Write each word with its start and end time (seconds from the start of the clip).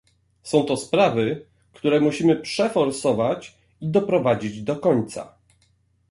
Są 0.43 0.63
to 0.63 0.77
sprawy, 0.77 1.45
które 1.73 1.99
musimy 1.99 2.35
przeforsować 2.35 3.55
i 3.81 3.87
doprowadzić 3.89 4.61
do 4.63 4.75
końca 4.75 5.35